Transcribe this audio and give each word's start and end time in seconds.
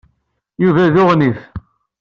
Yuba 0.63 0.85
d 0.93 0.95
uɣnif. 1.01 1.39